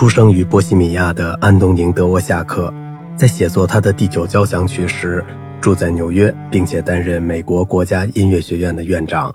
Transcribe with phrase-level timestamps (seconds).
[0.00, 2.72] 出生于波西米亚的安东宁·德沃夏克，
[3.16, 5.22] 在写作他的第九交响曲时，
[5.60, 9.30] 住在纽约，并且担任美国国家音乐学院的院长。《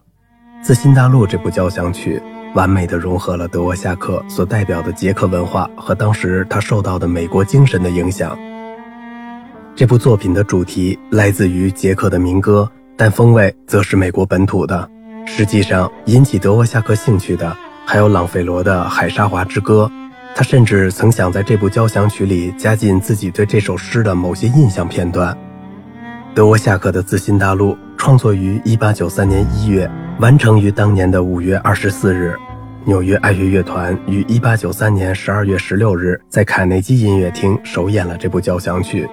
[0.64, 2.20] 自新大陆》这部交响曲
[2.56, 8.36] 完美地融合了德沃夏克所代表的捷克文化和当时他受到的美国精神的影响。
[9.76, 14.90] 这部作品的主题来自于捷克的民歌，但风味则是美国本土的。
[15.28, 17.56] 实际上，引起德沃夏克兴趣的
[17.86, 19.92] 还有朗费罗的《海沙华之歌》。
[20.38, 25.36] 他甚至曾想在这部交响曲里加进自己对这首诗的某些印象片段。
[26.34, 32.36] 德沃夏克的《自新大陆》创作于1893年1月，完成于当年的5月24日。
[32.84, 39.10] 纽约爱乐乐团于1893年12月16日在卡内基音乐厅首演了这部交响曲，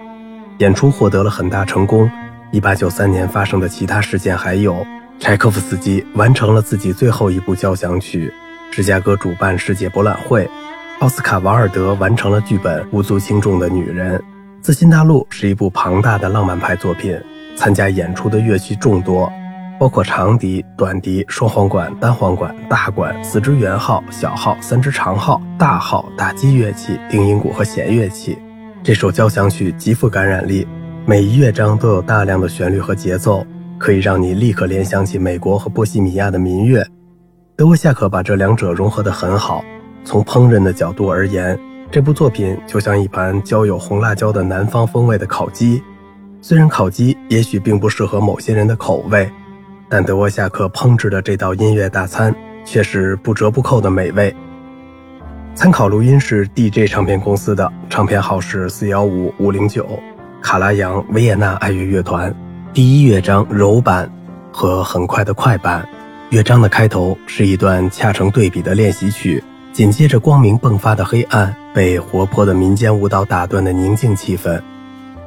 [0.58, 2.10] 演出获得了很大成功。
[2.52, 4.84] 1893年发生的其他事件还有：
[5.20, 8.34] 柴可夫斯基完成了自己最后一部交响曲，
[8.72, 10.50] 芝加哥主办世界博览会。
[11.02, 14.16] 奥斯卡·瓦尔德完成了剧本《无足轻重的女人》。
[14.60, 17.20] 《自新大陆》是一部庞大的浪漫派作品，
[17.56, 19.28] 参加演出的乐器众多，
[19.80, 28.38] 包括长笛、短笛、双簧管、单簧管、大管、四支圆号、小号、三支长号、大号、打击乐器、定音鼓和弦乐器。
[28.84, 30.64] 这首交响曲极富感染力，
[31.04, 33.44] 每一乐章都有大量的旋律和节奏，
[33.76, 36.86] 可以让你立刻联想起美国和波西米亚的民乐。
[37.56, 39.64] 德沃夏克把这两者融合得很好。
[40.04, 41.58] 从烹饪的角度而言，
[41.90, 45.82] 这部作品就像一盘浇有红辣椒的南方风味的烤鸡。
[46.40, 49.30] 虽然烤鸡也许并不适合某些人的口味，
[49.88, 54.34] 但德沃夏克烹制的这道音乐大餐却是不折不扣的美味。
[55.54, 59.86] 参考录音是 DJ 唱片公司的，唱片号是四幺五五零九，
[60.40, 62.34] 卡拉扬维也纳爱乐乐团。
[62.72, 64.10] 第一乐章柔板
[64.50, 65.86] 和很快的快板，
[66.30, 69.44] 乐章的开头是一段恰成对比的练习曲。
[69.72, 74.60] 紧接着，光明迸发的黑暗被活泼的民间舞蹈打断的宁静气氛，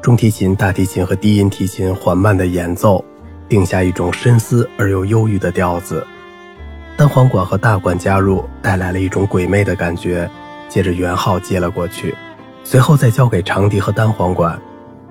[0.03, 3.03] 中提琴、大提琴和低音提琴缓慢的演奏，
[3.50, 6.05] 定下一种深思而又忧郁的调子。
[6.95, 10.29] 单簧管和大管加入，带来了一种鬼魅的感觉。
[10.69, 12.13] 接着，圆号接了过去，
[12.63, 14.61] 随后再交给长笛和单簧管。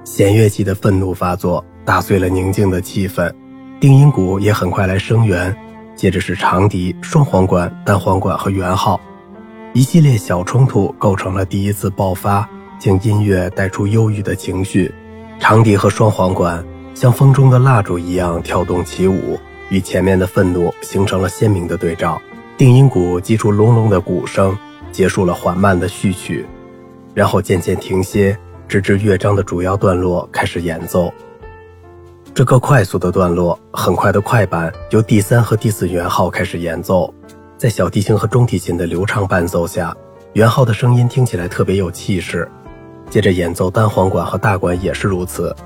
[0.05, 3.33] 弦乐器的愤怒发作，打碎了宁静的气氛。
[3.81, 5.55] 定音鼓也很快来声援，
[5.97, 9.01] 接着是长笛、双簧管、单簧管和圆号。
[9.75, 12.49] 一系列小冲突构成了第一次爆发，
[12.79, 14.95] 将音乐带出忧郁的情绪。
[15.41, 16.65] 长笛和双簧管
[16.95, 19.37] 像风中的蜡烛一样跳动起舞，
[19.71, 22.23] 与前面的愤怒形成了鲜明的对照。
[22.57, 24.57] 定音鼓击出隆隆的鼓声，
[24.93, 26.47] 结束了缓慢的序曲，
[27.13, 31.13] 然后渐渐停歇，直至乐章的主要段落开始演奏。
[32.33, 37.13] 这个快速的段落，很快的快板由第三和第四圆号开始演奏。
[37.65, 39.97] 在小提琴和中提琴的流畅伴奏下，
[40.35, 42.47] 元昊的声音听起来特别有气势。
[43.09, 45.57] 接着演奏单簧管和大管也是如此。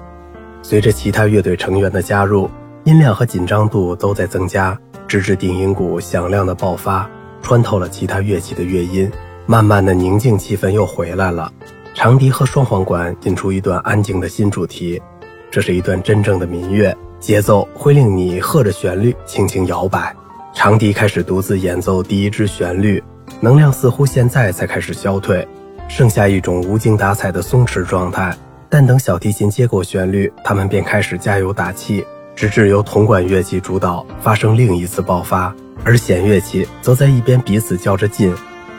[0.62, 2.48] 随着其他乐队成员的加入，
[2.84, 4.78] 音量和紧张度都在增加，
[5.08, 7.10] 直至定音鼓响亮的爆发，
[7.42, 9.10] 穿透了其他乐器的乐音。
[9.46, 11.52] 慢慢的宁静气氛又回来了。
[11.94, 15.02] 长笛和双簧管引出一段安静的新主题，
[15.50, 20.14] 这是一段真正的民乐，节奏会令你和着旋律轻轻摇摆。
[20.58, 23.00] 长笛开始独自演奏第一支旋律，
[23.38, 25.46] 能量似乎现在才开始消退，
[25.88, 28.36] 剩下一种无精打采的松弛状态。
[28.68, 32.04] 但等小提琴接过旋律，他们便开始加油打气，
[32.34, 35.54] 直至由铜管乐器主导发生另一次爆发，
[35.84, 38.34] 而弦乐器则在一边彼此较着劲。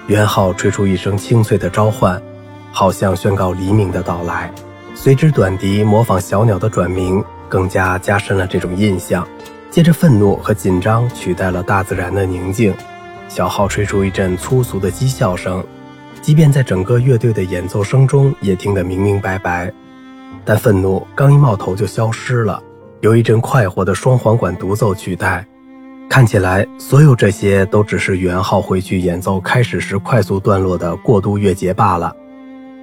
[0.07, 2.21] 圆号吹出一声清脆的召唤，
[2.73, 4.51] 好像宣告黎明的到来。
[4.95, 9.25] 随之短笛模仿小鸟的转鸣，更加加深了这种印象。
[9.71, 12.73] 接着，愤怒和紧张取代了大自然的宁静。
[13.27, 15.63] 小号吹出一阵粗俗的讥笑声，
[16.21, 19.71] 即便在整个乐队的演奏声中也听得明明白白。
[20.43, 22.61] 但愤怒刚一冒头就消失了，
[23.01, 25.45] 由一阵快活的双簧管独奏取代。
[26.09, 32.11] 看起来，所有这些都只是元昊回去演奏开始时快速段落的过渡乐节罢了。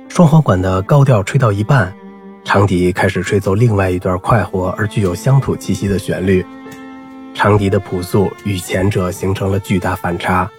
[0.09, 1.93] 双簧管的高调吹到一半，
[2.45, 6.47] 长笛开始吹奏另外一段快活而具有乡土气息的旋律。
[7.47, 10.51] 长笛的朴素与前者形成了巨大反差，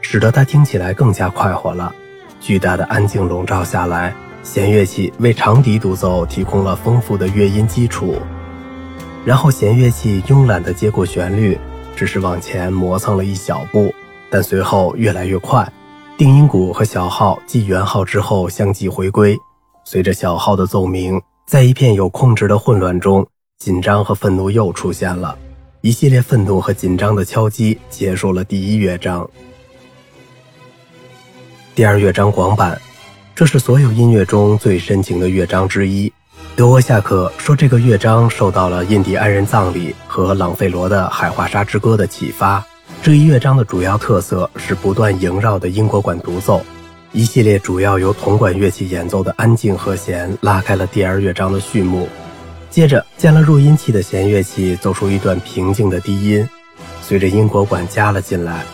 [0.00, 1.94] 使得它听起来更加快活了。
[2.40, 8.16] 巨大的安静笼罩下来，弦乐器为长笛独奏提供了丰富的乐音基础。
[9.22, 11.58] 然后弦乐器慵懒地接过旋律，
[11.94, 13.94] 只是往前磨蹭了一小步，
[14.30, 15.70] 但随后越来越快。
[16.16, 19.36] 定音鼓和小号继圆号之后相继回归，
[19.84, 23.26] 随着小号的奏鸣，在一片有控制的混乱中，
[23.58, 25.36] 紧张和愤怒又出现了。
[25.82, 29.26] 一系列愤怒和紧张的敲击结束了第一乐章。
[31.74, 32.78] 第二乐章广版，
[33.34, 36.12] 这是所有音乐中最深情的乐章之一。
[36.54, 42.62] 德沃夏克说，这个乐章受到了印第安人葬礼和朗费罗的《海华沙之歌》的启发。
[43.02, 46.62] 这一乐章的主要特色是不断萦绕的英国管独奏，
[47.12, 52.06] 一系列主要由铜管乐器演奏的安静和弦拉开了第二乐章的序幕。
[52.70, 56.48] 接着，加了录音器的弦乐器奏出一段平静的低音，
[57.02, 58.64] 随着英国管加了进来。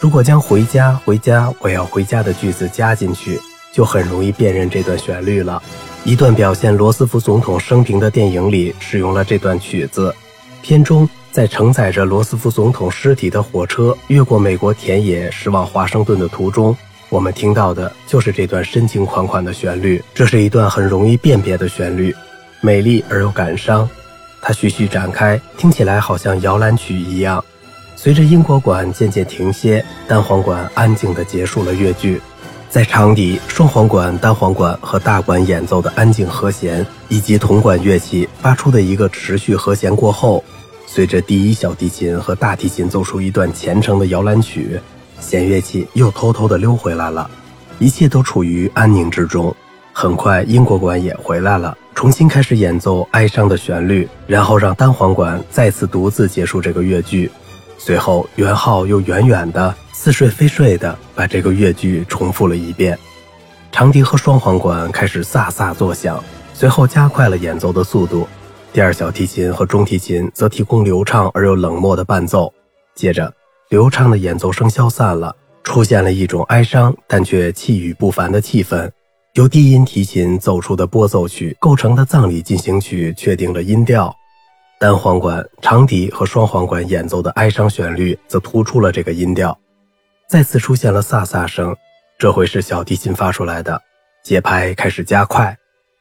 [0.00, 3.40] 如果将“回家，回家，我要回家”的句子加进去，
[3.72, 5.62] 就很容易辨认这段旋律了。
[6.04, 10.12] 一段表现罗斯福总统生平的电影里使用了这段曲子。
[10.60, 16.76] 片中，在承载着罗斯福总统尸体的火车越过美国田野驶往华盛顿的途中，
[17.08, 20.02] 我们听到的就是这段深情款款的旋律。
[20.12, 22.14] 这是一段很容易辨别的旋律，
[22.60, 23.88] 美丽而又感伤。
[24.42, 27.44] 它徐徐展开，听起来好像摇篮曲一样。
[27.96, 32.20] 随着英国管渐渐停歇，单簧管安静地结束了乐句。
[32.70, 40.42] 在长笛、双簧管、单簧管和大管演奏的安静和弦，以及铜管乐器发出的一个持续和弦过后，
[40.86, 44.80] 随着第一小提琴和大提琴奏出一段虔诚的摇篮曲，
[45.18, 47.28] 弦乐器又偷偷地溜回来了。
[47.80, 49.54] 一切都处于安宁之中。
[49.92, 57.30] 很快，英国管也回来了，重新开始演奏哀伤的旋律，然后让单簧管再次独自结束这个乐句。
[57.76, 62.98] 随后，元昊又远远的似睡非睡的把这个乐句重复了一遍。
[63.70, 66.24] 长笛和双簧管开始飒飒作响，
[66.54, 68.26] 随后加快了演奏的速度。
[68.72, 72.50] 第二小提琴和中提琴则提供流畅而又冷漠的伴奏。
[72.94, 73.30] 接着，
[73.68, 78.90] 流畅的演奏声消散了，出现了一种哀伤但却气宇不凡的气氛。
[79.34, 84.12] 由低音提琴奏出的拨奏曲构成的葬礼进行曲确定了音调。
[84.80, 89.56] 单簧管、长笛和双簧管演奏的哀伤旋律则突出了这个音调。
[90.28, 91.76] 再次出现了飒飒声，
[92.18, 93.80] 这回是小提琴发出来的，
[94.24, 95.56] 节拍开始加快。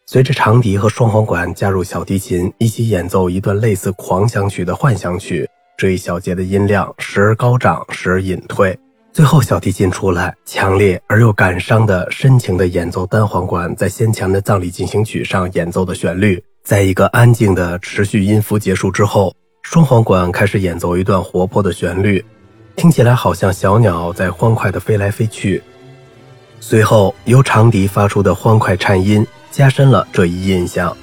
[0.08, 5.48] 随着长笛和双簧管加入小提琴一起演奏一段类似狂想曲的幻想曲，
[5.78, 8.76] 这一小节的音量时而高涨，时而隐退。
[9.12, 16.42] 最后，小提琴出来，强烈而又感伤的深情的演奏单簧管在先前的葬礼进行曲上演奏的旋律。
[16.64, 22.24] 在一个安静的持续音符结束之后，双簧管开始演奏一段活泼的旋律，
[22.76, 25.62] 听起来好像小鸟在欢快的飞来飞去。
[26.60, 30.96] 随后，由长笛发出的欢快颤音加深了这一印象，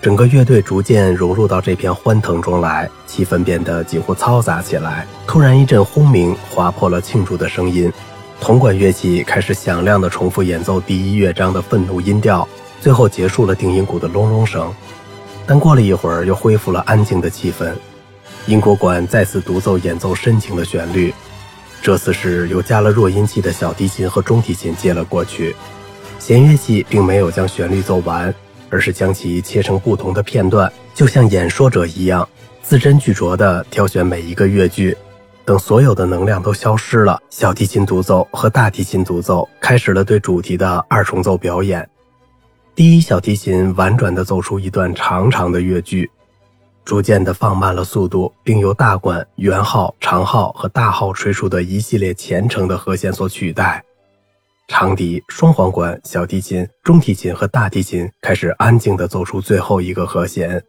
[0.00, 5.04] 整个乐队逐渐融入到这片欢腾中来，气氛变得几乎嘈杂起来。
[5.26, 7.92] 突然，一阵轰鸣划破了庆祝的声音，
[8.40, 12.46] 铜管乐器开始响亮地重复演奏第一乐章的愤怒音调，
[12.80, 14.72] 最后结束了定音鼓的隆隆声。
[15.44, 17.72] 但过了一会儿，又恢复了安静的气氛。
[18.46, 21.12] 英国管再次独奏演奏深情的旋律，
[21.82, 25.56] 这次是由加了弱音器的小提琴和中提琴接了过去。
[26.20, 28.32] 弦乐器并没有将旋律奏完，
[28.70, 32.28] 而是将其切成不同的片段，就像演说者一样，
[32.62, 34.96] 字斟句酌地挑选每一个乐句。
[35.44, 41.88] 等所有的能量都消失了，小提琴独奏和大提琴独奏开始了对主题的二重奏表演。
[42.74, 46.10] 第一小提琴婉转地奏出一段长长的乐句，
[46.84, 53.82] 逐渐地放慢了速度，并由大管、圆号、长号和大号吹出的一系列虔诚的和弦所取代。
[54.68, 60.62] 长笛、双簧管、小提琴、中提琴和大提琴开始安静地奏出最后一个和弦，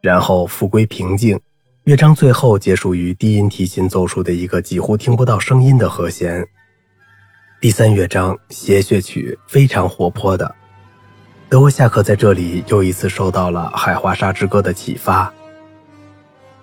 [0.00, 1.38] 然后复归平静。
[1.84, 6.44] 乐章最后结束于低音提琴奏出的一个几乎听不到声音的和弦。
[7.60, 10.52] 第三乐章谐谑曲非常活泼的。
[11.50, 15.32] 德沃夏克在这里又一次受到了《海华沙之歌》的启发，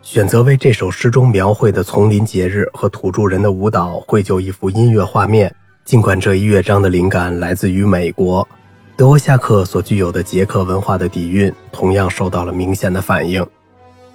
[0.01, 5.55] 选择为这首诗中描绘的丛林节日和土著人的舞蹈绘就一幅音乐画面。
[5.89, 8.47] 尽管这一乐章的灵感来自于美国，
[8.95, 13.43] 德沃夏克所具有的捷克文化的底蕴同样受到了明显的反映。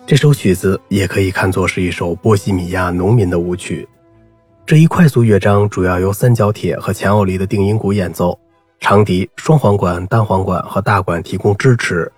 [0.06, 3.88] 这首曲子也可以看作是一首波西米亚农民的舞曲。
[4.64, 8.38] 这一快速乐章主要由三角铁和强有力的定音鼓演奏。
[8.78, 12.08] 长笛、双簧管、单簧管和大管提供支持，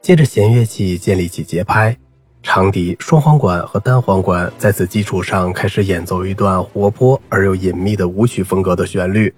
[0.00, 1.96] 接着弦乐器建立起节拍，
[2.42, 9.32] 长笛、双簧管和单簧管在此基础上开始演奏一段活泼而又隐秘的舞曲风格的旋律，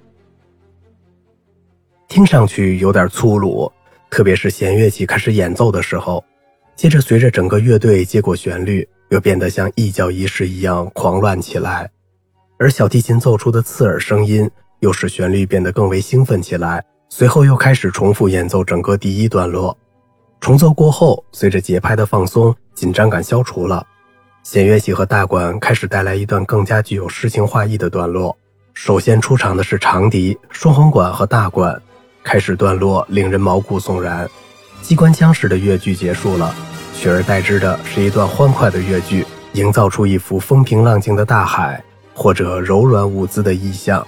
[2.09, 3.71] 听上去有点粗鲁，
[4.11, 6.25] 特别是弦乐器开始演奏的时候。
[6.77, 11.91] 接着，随着整个乐队接过旋律，又变得像异教仪式一样狂乱起来，
[12.59, 14.51] 而小提琴奏出的刺耳声音。
[14.81, 19.79] 又使旋律变得更为兴奋起来，随后又开始重复演奏整个第一段落。
[20.41, 23.87] 重奏过后，随着节拍的放松，紧张感消除了，
[24.43, 28.37] 弦乐器和大管开始带来一段更加具有诗情画意的段落。
[28.75, 31.81] 首先出场的是长笛、双簧管和大管，
[32.25, 34.29] 开始段落令人毛骨悚然。
[34.81, 36.55] 机关枪式的乐句结束了，
[36.95, 41.83] 取而代之的是一段欢快的乐句，营造出一幅风平浪静的大海
[42.15, 44.05] 或者柔软舞姿的意象。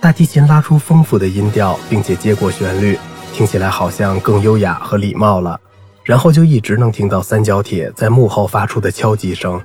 [0.00, 2.96] 大提琴拉出丰富的音调，并且接过旋律，
[3.32, 5.60] 听起来好像更优雅和礼貌了。
[6.08, 9.60] 然后就一直能听到三角铁在幕后发出的敲击声。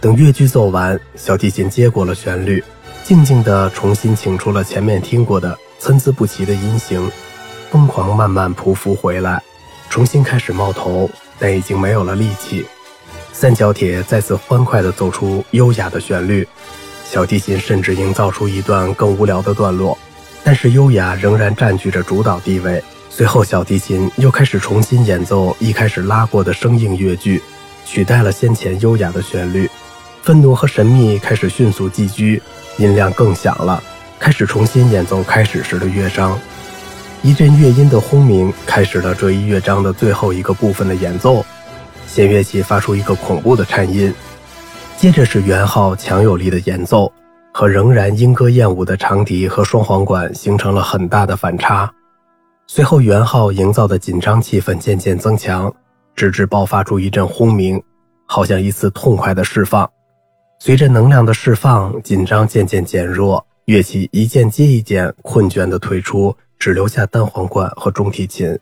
[0.00, 2.64] 等乐句奏完，小提琴接过了旋律，
[3.04, 7.12] 静静地重新请出了前面听过的参差不齐的音型，
[7.70, 9.42] 疯狂慢慢匍匐回来，
[9.90, 12.64] 重新开始冒头，但已经没有了力气。
[13.34, 16.48] 三角铁再次欢快地奏出优雅的旋律，
[17.04, 19.98] 小提琴甚至营造出一段更无聊的段落，
[20.42, 22.82] 但是优雅仍然占据着主导地位。
[23.16, 27.42] 随后，小提琴又开始重新演奏一开始拉过的生硬乐句，
[27.86, 29.70] 取代了先前优雅的旋律。
[30.22, 32.42] 愤怒和神秘开始迅速寄居，
[32.76, 33.82] 音量更响了，
[34.18, 36.38] 开始重新演奏开始时的乐章。
[37.22, 41.42] 一阵乐音的轰鸣开始了这一乐章的最后一个部分的演奏。
[42.06, 44.12] 弦乐器发出一个恐怖的颤音，
[44.98, 47.10] 接着是圆号强有力的演奏，
[47.54, 51.90] 和仍然莺歌燕舞的长笛和双簧管形成了很大的反差。
[52.68, 55.72] 随后，元昊营造的紧张气氛渐渐增强，
[56.16, 57.80] 直至爆发出一阵轰鸣，
[58.26, 59.88] 好像一次痛快的释放。
[60.58, 68.58] 随着能量的释放，紧张渐渐减弱，乐器一件接一件困倦地退出，只留下单簧管和中提琴。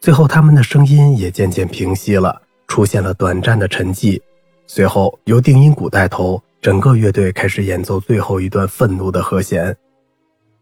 [0.00, 4.20] 最后，他们的声音也渐渐平息了，出现了短暂的沉寂。
[4.66, 9.74] 随后，由定音鼓带头，整个乐队开始演奏最后一段愤怒的和弦。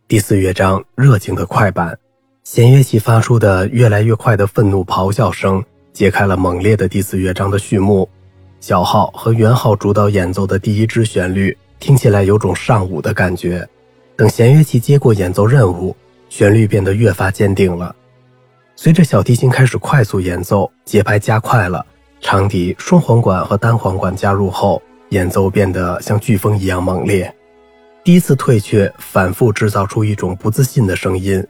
[0.07, 1.99] 第四乐章，热情的快板。
[2.45, 8.09] 弦乐器发出的越来越快的愤怒咆哮声，揭开了猛烈的第四乐章的序幕。
[8.59, 13.67] 小号和圆号主导演奏的第一支旋律，听起来有种上午的感觉。
[14.17, 15.95] 等弦乐器接过演奏任务，
[16.29, 17.95] 旋律变得越发坚定了。
[18.75, 21.87] 随着小提琴开始快速演奏，节拍加快了。
[22.21, 27.33] 长笛、双簧管和单簧管加入后，演奏变得像飓风一样猛烈。
[28.03, 31.45] 第一次退却，反复制造出一种不自信的声音。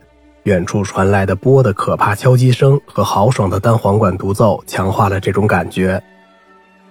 [0.44, 6.02] 远处传来的波的可怕敲击声和豪爽的单簧管独奏，强化了这种感觉。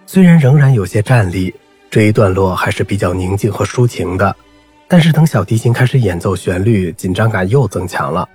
[0.05, 1.53] 虽然仍然有些战栗，
[1.89, 4.34] 这一段落还是比较宁静和抒情的。
[4.88, 8.27] 但是等小提琴开始演奏旋律，紧张感又增强了。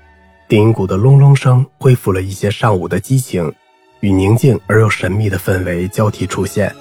[0.49, 3.53] 定音鼓的隆隆声恢复了一些上午的激情，
[4.01, 6.75] 与宁静而又神秘的氛围交替出现。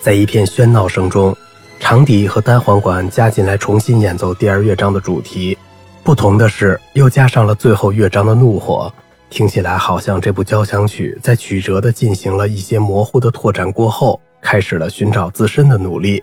[0.00, 1.36] 在一片喧闹声中。
[1.80, 5.56] 长笛和单簧管加进来，重新演奏第二乐章的主题。
[6.02, 8.92] 不同的是，又加上了最后乐章的怒火，
[9.30, 16.22] 听起来好像这部交响曲在曲折地进行了一些模糊的拓展过后，开始了寻找自身的努力。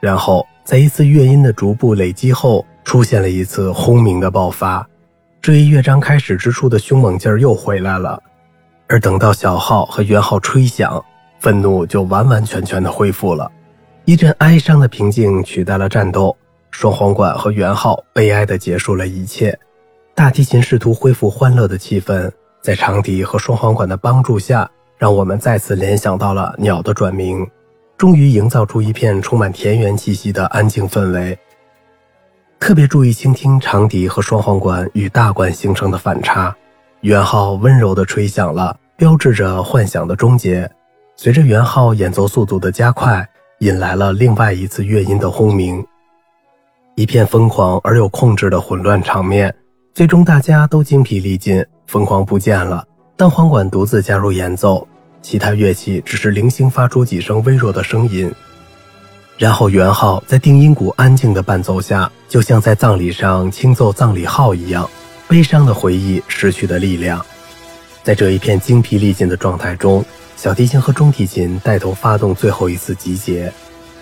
[0.00, 4.86] 然后，在一次乐音的逐步累积后，出现了一次轰鸣的爆发。
[5.40, 8.22] 这一乐章开始之初的凶猛劲儿又回来了，
[8.86, 11.04] 而等到小号和圆号吹响，
[11.40, 13.50] 愤怒就完完全全的恢复了。
[14.06, 16.36] 一阵哀伤的平静取代了战斗，
[16.70, 19.58] 双簧管和圆号悲哀地结束了一切。
[20.14, 22.30] 大提琴试图恢复欢乐的气氛，
[22.60, 27.50] 在长笛和双簧管的帮助下，让我们再次联想到了鸟的转鸣，
[27.96, 31.38] 终于营造出一片充满田园气息的安静氛围。
[32.60, 36.54] 特别注意倾听长笛和双簧管与大管形成的反差，
[37.00, 40.70] 圆号温柔地吹响了，标志着幻想的终结。
[41.16, 43.26] 随着圆号演奏速度的加快。
[43.64, 45.82] 引来了另外一次乐音的轰鸣，
[46.96, 49.54] 一片疯狂而又控制的混乱场面。
[49.94, 52.86] 最终，大家都精疲力尽，疯狂不见了。
[53.16, 54.86] 单簧管独自加入演奏，
[55.22, 58.30] 其他乐器只是零星发出几声微弱的声音。
[59.38, 64.86] 然后，圆号在定音鼓安静的伴奏下，就像在葬礼上轻奏葬礼号一样，
[65.26, 67.24] 悲伤的回忆失去的力量。
[68.02, 70.04] 在这一片精疲力尽的状态中。
[70.36, 73.52] 小提琴和中提琴带头发动最后一次集结，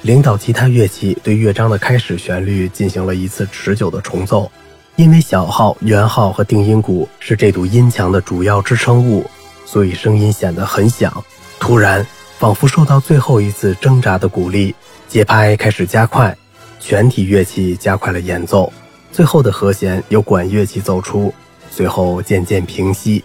[0.03, 4.51] 领导其他乐器对乐章的开始旋律进行了一次持久的重奏。
[4.97, 9.25] 因为小号、圆号和定音鼓是这堵音墙的主要支撑物，
[9.65, 11.25] 所以声音显得很响。
[11.61, 12.05] 突然，
[12.39, 14.75] 仿佛受到最后一次挣扎的鼓励，
[15.09, 16.37] 节拍开始加快，
[16.81, 18.71] 全体乐器加快了演奏。
[19.13, 21.33] 最后的和弦由管乐器奏出，
[21.71, 23.23] 随后渐渐平息。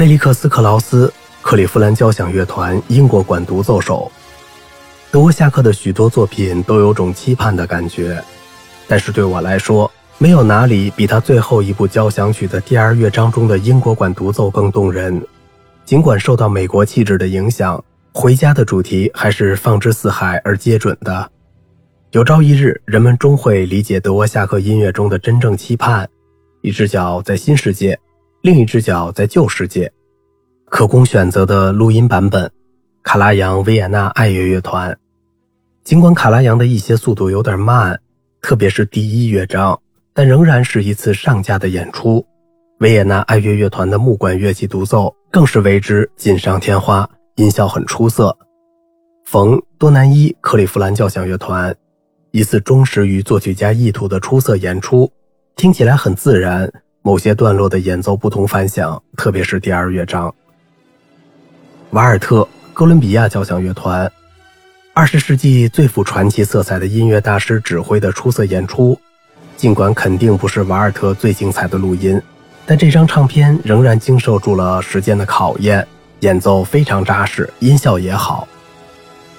[0.00, 4.10] 菲利克斯·克劳斯，克利夫兰交响乐团英国管独奏手。
[5.10, 8.18] 德沃夏克的许多作品都有种期盼的感觉，
[8.88, 15.22] 但是对我来说，没有哪里比他最后一部交响曲的第二乐章中的英国管独奏更动人。
[15.84, 21.30] 尽管受到美国气质的影响，回家的主题还是放之四海而皆准的。
[22.12, 26.08] 有朝一日，人们终会理解德沃夏克音乐中的真正期盼：
[26.62, 28.00] 一只脚在新世界，
[28.42, 29.90] 另一只脚在旧世界。
[30.66, 32.50] 可供选择的录音版本：
[33.02, 34.96] 卡拉扬维也纳爱乐乐团。
[35.84, 38.00] 尽管卡拉扬的一些速度有点慢，
[38.40, 39.78] 特别是第一乐章，
[40.14, 42.24] 但仍然是一次上佳的演出。
[42.78, 48.34] 维也纳爱乐乐团的木管乐器独奏更是为之锦上添花，音效很出色。
[49.26, 51.76] 冯多南伊克利夫兰交响乐团。
[52.30, 55.12] 一次忠实于作曲家意图的出色演出，
[55.56, 56.72] 听起来很自然。
[57.02, 60.34] 某些段落的演奏不同凡响，特别是第二乐章。
[61.90, 64.10] 瓦尔特哥伦比亚交响乐团，
[64.92, 68.98] 二十世纪最富传奇色彩的音乐大师指挥的出色演出。
[69.56, 72.20] 尽管肯定不是瓦尔特最精彩的录音，
[72.66, 75.86] 但这张唱片仍然经受住了时间的考验。
[76.20, 78.46] 演奏非常扎实，音效也好。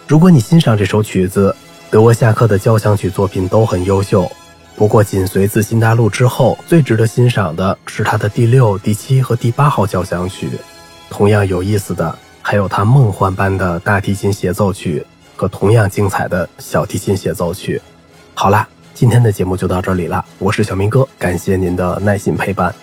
[0.07, 1.55] 如果你欣赏这首曲子，
[1.91, 4.31] 德沃夏克的交响曲作品都很优秀，
[4.81, 10.49] 不过紧随自新大陆之后，最值得欣赏的是他的第六、第七和第八号交响曲。
[11.07, 17.79] 同样有意思的还有他梦幻般的大提琴协奏曲和同样精彩的小提琴协奏曲。
[18.33, 22.73] 好啦，今天的节目就到这里了，我是小明哥，感谢您的耐心陪伴。